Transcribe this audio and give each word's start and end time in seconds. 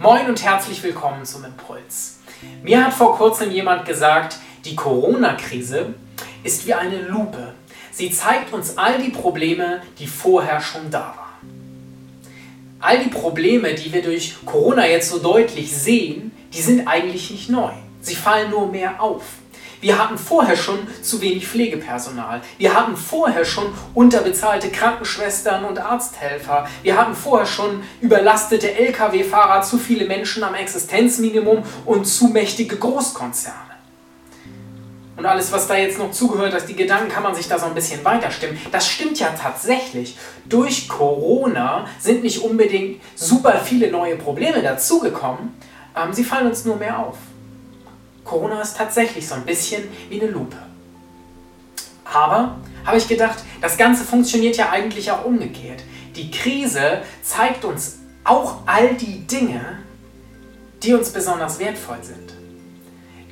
Moin 0.00 0.28
und 0.28 0.44
herzlich 0.44 0.80
willkommen 0.84 1.24
zum 1.24 1.44
Impuls. 1.44 2.18
Mir 2.62 2.86
hat 2.86 2.94
vor 2.94 3.16
kurzem 3.16 3.50
jemand 3.50 3.84
gesagt, 3.84 4.36
die 4.64 4.76
Corona-Krise 4.76 5.92
ist 6.44 6.68
wie 6.68 6.74
eine 6.74 7.02
Lupe. 7.02 7.54
Sie 7.90 8.08
zeigt 8.12 8.52
uns 8.52 8.78
all 8.78 9.02
die 9.02 9.10
Probleme, 9.10 9.82
die 9.98 10.06
vorher 10.06 10.60
schon 10.60 10.88
da 10.92 11.00
waren. 11.00 11.50
All 12.78 13.02
die 13.02 13.10
Probleme, 13.10 13.74
die 13.74 13.92
wir 13.92 14.02
durch 14.02 14.36
Corona 14.46 14.86
jetzt 14.86 15.10
so 15.10 15.18
deutlich 15.18 15.76
sehen, 15.76 16.30
die 16.52 16.62
sind 16.62 16.86
eigentlich 16.86 17.32
nicht 17.32 17.50
neu. 17.50 17.72
Sie 18.00 18.14
fallen 18.14 18.50
nur 18.50 18.68
mehr 18.70 19.02
auf. 19.02 19.24
Wir 19.80 19.98
hatten 19.98 20.18
vorher 20.18 20.56
schon 20.56 20.78
zu 21.02 21.20
wenig 21.20 21.46
Pflegepersonal. 21.46 22.40
Wir 22.58 22.74
hatten 22.74 22.96
vorher 22.96 23.44
schon 23.44 23.66
unterbezahlte 23.94 24.70
Krankenschwestern 24.70 25.64
und 25.64 25.78
Arzthelfer. 25.78 26.66
Wir 26.82 26.96
hatten 26.96 27.14
vorher 27.14 27.46
schon 27.46 27.82
überlastete 28.00 28.74
Lkw-Fahrer, 28.74 29.62
zu 29.62 29.78
viele 29.78 30.06
Menschen 30.06 30.42
am 30.42 30.54
Existenzminimum 30.54 31.62
und 31.84 32.06
zu 32.06 32.28
mächtige 32.28 32.76
Großkonzerne. 32.76 33.68
Und 35.16 35.26
alles, 35.26 35.50
was 35.50 35.66
da 35.66 35.76
jetzt 35.76 35.98
noch 35.98 36.12
zugehört, 36.12 36.54
dass 36.54 36.66
die 36.66 36.76
Gedanken 36.76 37.08
kann 37.08 37.24
man 37.24 37.34
sich 37.34 37.48
da 37.48 37.58
so 37.58 37.66
ein 37.66 37.74
bisschen 37.74 38.04
weiterstimmen. 38.04 38.56
Das 38.70 38.88
stimmt 38.88 39.18
ja 39.18 39.30
tatsächlich. 39.30 40.16
Durch 40.44 40.88
Corona 40.88 41.86
sind 41.98 42.22
nicht 42.22 42.38
unbedingt 42.38 43.00
super 43.16 43.60
viele 43.64 43.90
neue 43.90 44.16
Probleme 44.16 44.62
dazugekommen. 44.62 45.56
Ähm, 45.96 46.12
sie 46.12 46.22
fallen 46.22 46.46
uns 46.46 46.64
nur 46.64 46.76
mehr 46.76 47.00
auf. 47.00 47.16
Corona 48.28 48.60
ist 48.60 48.76
tatsächlich 48.76 49.26
so 49.26 49.34
ein 49.34 49.44
bisschen 49.44 49.82
wie 50.10 50.20
eine 50.20 50.30
Lupe. 50.30 50.58
Aber, 52.04 52.56
habe 52.84 52.98
ich 52.98 53.08
gedacht, 53.08 53.38
das 53.60 53.76
Ganze 53.76 54.04
funktioniert 54.04 54.56
ja 54.56 54.70
eigentlich 54.70 55.10
auch 55.10 55.24
umgekehrt. 55.24 55.82
Die 56.14 56.30
Krise 56.30 57.02
zeigt 57.22 57.64
uns 57.64 58.00
auch 58.24 58.58
all 58.66 58.94
die 58.94 59.26
Dinge, 59.26 59.78
die 60.82 60.92
uns 60.92 61.10
besonders 61.10 61.58
wertvoll 61.58 61.98
sind. 62.02 62.34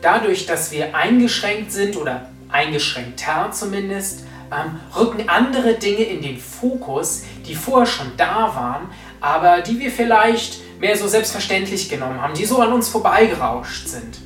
Dadurch, 0.00 0.46
dass 0.46 0.70
wir 0.70 0.94
eingeschränkt 0.94 1.72
sind 1.72 1.96
oder 1.96 2.30
eingeschränkter 2.48 3.50
zumindest, 3.52 4.24
ähm, 4.52 4.78
rücken 4.94 5.28
andere 5.28 5.74
Dinge 5.74 6.04
in 6.04 6.22
den 6.22 6.38
Fokus, 6.38 7.24
die 7.46 7.54
vorher 7.54 7.86
schon 7.86 8.12
da 8.16 8.54
waren, 8.54 8.88
aber 9.20 9.60
die 9.60 9.78
wir 9.80 9.90
vielleicht 9.90 10.60
mehr 10.78 10.96
so 10.96 11.08
selbstverständlich 11.08 11.88
genommen 11.88 12.20
haben, 12.20 12.34
die 12.34 12.44
so 12.44 12.58
an 12.58 12.72
uns 12.72 12.88
vorbeigerauscht 12.88 13.88
sind. 13.88 14.18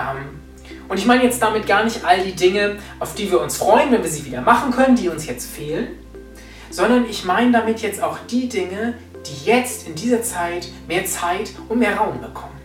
Ähm, 0.00 0.40
und 0.88 0.98
ich 0.98 1.06
meine 1.06 1.22
jetzt 1.22 1.40
damit 1.40 1.66
gar 1.66 1.84
nicht 1.84 2.04
all 2.04 2.22
die 2.22 2.32
Dinge, 2.32 2.78
auf 2.98 3.14
die 3.14 3.30
wir 3.30 3.40
uns 3.40 3.56
freuen, 3.56 3.92
wenn 3.92 4.02
wir 4.02 4.10
sie 4.10 4.24
wieder 4.24 4.40
machen 4.40 4.72
können, 4.72 4.96
die 4.96 5.08
uns 5.08 5.26
jetzt 5.26 5.50
fehlen, 5.50 5.88
sondern 6.70 7.08
ich 7.08 7.24
meine 7.24 7.52
damit 7.52 7.80
jetzt 7.80 8.02
auch 8.02 8.18
die 8.28 8.48
Dinge, 8.48 8.94
die 9.26 9.44
jetzt 9.44 9.86
in 9.86 9.94
dieser 9.94 10.22
Zeit 10.22 10.68
mehr 10.88 11.04
Zeit 11.04 11.52
und 11.68 11.78
mehr 11.78 11.96
Raum 11.96 12.20
bekommen. 12.20 12.58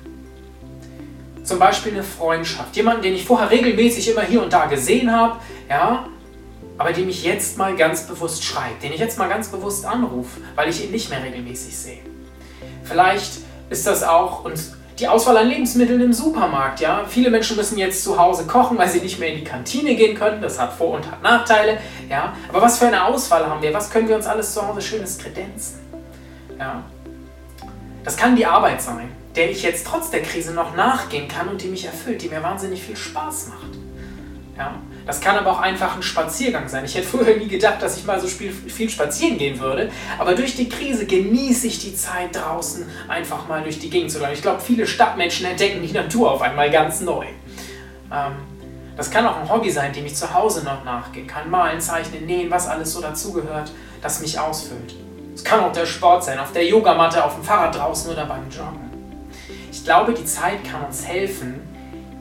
Zum 1.44 1.60
Beispiel 1.60 1.92
eine 1.92 2.04
Freundschaft. 2.04 2.76
Jemanden, 2.76 3.04
den 3.04 3.14
ich 3.14 3.26
vorher 3.26 3.52
regelmäßig 3.52 4.10
immer 4.10 4.24
hier 4.24 4.42
und 4.42 4.52
da 4.52 4.66
gesehen 4.66 5.12
habe, 5.12 5.40
ja, 5.70 6.08
aber 6.78 6.92
den 6.92 7.08
ich 7.08 7.24
jetzt 7.24 7.58
mal 7.58 7.76
ganz 7.76 8.08
bewusst 8.08 8.44
schreibe, 8.44 8.80
den 8.82 8.92
ich 8.92 9.00
jetzt 9.00 9.18
mal 9.18 9.30
ganz 9.30 9.50
bewusst 9.50 9.86
anrufe, 9.86 10.42
weil 10.56 10.70
ich 10.70 10.84
ihn 10.84 10.92
nicht 10.92 11.10
mehr 11.10 11.24
regelmäßig 11.24 11.78
sehe. 11.78 12.02
Vielleicht 12.84 13.34
ist 13.70 13.86
das 13.86 14.04
auch, 14.04 14.44
und 14.44 14.60
die 15.00 15.08
Auswahl 15.08 15.38
an 15.38 15.50
Lebensmitteln 15.50 16.00
im 16.02 16.14
Supermarkt, 16.14 16.80
ja. 16.80 17.04
Viele 17.08 17.30
Menschen 17.30 17.58
müssen 17.58 17.78
jetzt 17.78 18.04
zu 18.04 18.18
Hause 18.18 18.46
kochen, 18.48 18.78
weil 18.78 18.90
sie 18.90 19.00
nicht 19.00 19.20
mehr 19.20 19.30
in 19.30 19.40
die 19.40 19.44
Kantine 19.44 19.96
gehen 19.96 20.18
können. 20.18 20.42
Das 20.42 20.60
hat 20.60 20.74
Vor- 20.74 20.96
und 20.96 21.12
hat 21.12 21.22
Nachteile, 21.22 21.80
ja. 22.10 22.34
Aber 22.50 22.62
was 22.62 22.80
für 22.80 22.88
eine 22.88 23.04
Auswahl 23.04 23.46
haben 23.46 23.62
wir? 23.62 23.74
Was 23.74 23.90
können 23.90 24.08
wir 24.08 24.16
uns 24.16 24.26
alles 24.26 24.54
zu 24.54 24.66
Hause 24.66 24.82
Schönes 24.82 25.18
kredenzen? 25.18 25.80
Ja. 26.58 26.84
Das 28.04 28.16
kann 28.16 28.36
die 28.36 28.46
Arbeit 28.46 28.82
sein, 28.82 29.10
der 29.36 29.50
ich 29.50 29.64
jetzt 29.64 29.86
trotz 29.86 30.12
der 30.12 30.22
Krise 30.22 30.54
noch 30.54 30.76
nachgehen 30.76 31.28
kann 31.28 31.50
und 31.50 31.62
die 31.62 31.68
mich 31.68 31.86
erfüllt, 31.86 32.22
die 32.22 32.30
mir 32.30 32.42
wahnsinnig 32.42 32.82
viel 32.82 32.96
Spaß 32.96 33.50
macht. 33.50 33.78
Ja. 34.58 34.76
Das 35.06 35.22
kann 35.22 35.38
aber 35.38 35.52
auch 35.52 35.60
einfach 35.60 35.96
ein 35.96 36.02
Spaziergang 36.02 36.68
sein. 36.68 36.84
Ich 36.84 36.96
hätte 36.96 37.08
früher 37.08 37.38
nie 37.38 37.48
gedacht, 37.48 37.82
dass 37.82 37.98
ich 37.98 38.06
mal 38.06 38.20
so 38.20 38.28
viel 38.28 38.90
spazieren 38.90 39.38
gehen 39.38 39.60
würde. 39.60 39.92
Aber 40.18 40.34
durch 40.34 40.56
die 40.56 40.68
Krise 40.68 41.06
genieße 41.06 41.68
ich 41.68 41.80
die 41.80 41.96
Zeit 41.96 42.36
draußen, 42.36 42.86
einfach 43.08 43.48
mal 43.48 43.62
durch 43.62 43.78
die 43.78 43.90
Gegend 43.90 44.12
zu 44.12 44.20
laufen. 44.20 44.34
Ich 44.34 44.42
glaube, 44.42 44.62
viele 44.62 44.88
Stadtmenschen 44.88 45.46
entdecken 45.46 45.86
die 45.86 45.94
Natur 45.94 46.32
auf 46.32 46.42
einmal 46.42 46.72
ganz 46.72 47.02
neu. 47.02 47.26
Ähm, 48.12 48.34
das 48.98 49.12
kann 49.12 49.28
auch 49.28 49.38
ein 49.38 49.50
Hobby 49.50 49.70
sein, 49.70 49.94
dem 49.94 50.06
ich 50.06 50.16
zu 50.16 50.34
Hause 50.34 50.64
noch 50.64 50.84
nachgehen 50.84 51.28
kann. 51.28 51.52
Malen, 51.52 51.82
zeichnen, 51.82 52.26
nähen, 52.26 52.50
was 52.50 52.68
alles 52.68 52.94
so 52.94 53.02
dazugehört, 53.02 53.72
das 54.02 54.22
mich 54.22 54.40
ausfüllt. 54.40 54.96
Es 55.36 55.44
kann 55.44 55.60
auch 55.60 55.74
der 55.74 55.86
Sport 55.86 56.24
sein, 56.24 56.40
auf 56.40 56.54
der 56.54 56.66
Yogamatte, 56.66 57.24
auf 57.24 57.36
dem 57.36 57.44
Fahrrad 57.44 57.76
draußen 57.76 58.10
oder 58.10 58.26
beim 58.26 58.50
Joggen. 58.50 58.90
Ich 59.72 59.84
glaube, 59.84 60.14
die 60.14 60.26
Zeit 60.26 60.64
kann 60.64 60.86
uns 60.86 61.06
helfen, 61.06 61.60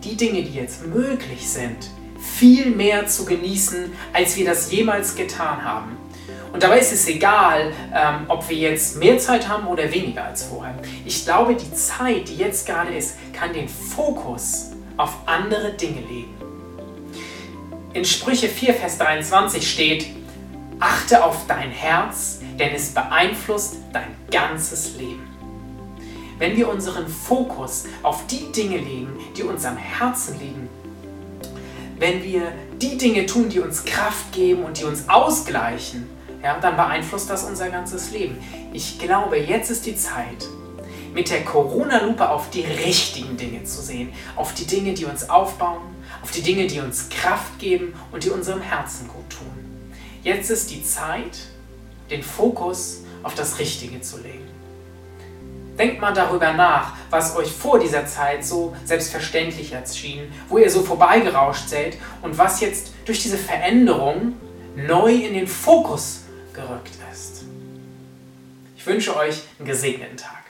die 0.02 0.16
Dinge, 0.16 0.42
die 0.42 0.54
jetzt 0.54 0.84
möglich 0.84 1.48
sind, 1.48 1.88
viel 2.24 2.70
mehr 2.70 3.06
zu 3.06 3.24
genießen, 3.24 3.92
als 4.12 4.36
wir 4.36 4.44
das 4.44 4.70
jemals 4.72 5.14
getan 5.14 5.64
haben. 5.64 5.96
Und 6.52 6.62
dabei 6.62 6.78
ist 6.78 6.92
es 6.92 7.08
egal, 7.08 7.72
ähm, 7.92 8.26
ob 8.28 8.48
wir 8.48 8.56
jetzt 8.56 8.96
mehr 8.96 9.18
Zeit 9.18 9.48
haben 9.48 9.66
oder 9.66 9.92
weniger 9.92 10.24
als 10.24 10.44
vorher. 10.44 10.76
Ich 11.04 11.24
glaube, 11.24 11.56
die 11.56 11.72
Zeit, 11.74 12.28
die 12.28 12.36
jetzt 12.36 12.66
gerade 12.66 12.94
ist, 12.94 13.16
kann 13.32 13.52
den 13.52 13.68
Fokus 13.68 14.70
auf 14.96 15.16
andere 15.26 15.72
Dinge 15.72 16.00
legen. 16.00 16.34
In 17.92 18.04
Sprüche 18.04 18.48
4, 18.48 18.74
Vers 18.74 18.98
23 18.98 19.68
steht, 19.68 20.06
achte 20.78 21.24
auf 21.24 21.46
dein 21.48 21.70
Herz, 21.70 22.40
denn 22.58 22.74
es 22.74 22.90
beeinflusst 22.94 23.78
dein 23.92 24.14
ganzes 24.30 24.96
Leben. 24.96 25.28
Wenn 26.38 26.56
wir 26.56 26.68
unseren 26.68 27.08
Fokus 27.08 27.84
auf 28.02 28.26
die 28.26 28.50
Dinge 28.52 28.78
legen, 28.78 29.18
die 29.36 29.42
uns 29.42 29.64
am 29.64 29.76
Herzen 29.76 30.38
liegen, 30.38 30.68
wenn 31.98 32.22
wir 32.22 32.52
die 32.80 32.96
Dinge 32.98 33.26
tun, 33.26 33.48
die 33.48 33.60
uns 33.60 33.84
Kraft 33.84 34.32
geben 34.32 34.64
und 34.64 34.80
die 34.80 34.84
uns 34.84 35.08
ausgleichen, 35.08 36.08
ja, 36.42 36.58
dann 36.58 36.76
beeinflusst 36.76 37.30
das 37.30 37.44
unser 37.44 37.70
ganzes 37.70 38.10
Leben. 38.10 38.36
Ich 38.72 38.98
glaube, 38.98 39.38
jetzt 39.38 39.70
ist 39.70 39.86
die 39.86 39.96
Zeit, 39.96 40.46
mit 41.14 41.30
der 41.30 41.44
Corona-Lupe 41.44 42.28
auf 42.28 42.50
die 42.50 42.62
richtigen 42.62 43.36
Dinge 43.36 43.64
zu 43.64 43.80
sehen, 43.80 44.12
auf 44.36 44.52
die 44.52 44.66
Dinge, 44.66 44.94
die 44.94 45.04
uns 45.04 45.30
aufbauen, 45.30 45.82
auf 46.22 46.32
die 46.32 46.42
Dinge, 46.42 46.66
die 46.66 46.80
uns 46.80 47.08
Kraft 47.08 47.58
geben 47.58 47.94
und 48.10 48.24
die 48.24 48.30
unserem 48.30 48.60
Herzen 48.60 49.08
gut 49.08 49.30
tun. 49.30 49.90
Jetzt 50.22 50.50
ist 50.50 50.70
die 50.70 50.82
Zeit, 50.82 51.38
den 52.10 52.22
Fokus 52.22 53.02
auf 53.22 53.34
das 53.34 53.58
Richtige 53.58 54.00
zu 54.00 54.18
legen. 54.18 54.48
Denkt 55.78 56.00
mal 56.00 56.12
darüber 56.12 56.52
nach, 56.52 56.92
was 57.10 57.34
euch 57.36 57.50
vor 57.50 57.80
dieser 57.80 58.06
Zeit 58.06 58.44
so 58.44 58.76
selbstverständlich 58.84 59.72
erschien, 59.72 60.32
wo 60.48 60.58
ihr 60.58 60.70
so 60.70 60.82
vorbeigerauscht 60.82 61.68
seid 61.68 61.96
und 62.22 62.38
was 62.38 62.60
jetzt 62.60 62.92
durch 63.04 63.20
diese 63.20 63.38
Veränderung 63.38 64.34
neu 64.76 65.12
in 65.12 65.34
den 65.34 65.48
Fokus 65.48 66.24
gerückt 66.52 66.92
ist. 67.12 67.44
Ich 68.76 68.86
wünsche 68.86 69.16
euch 69.16 69.42
einen 69.58 69.66
gesegneten 69.66 70.16
Tag. 70.16 70.43